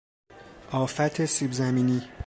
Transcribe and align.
آفت 0.71 1.25
سیبزمینی 1.25 2.01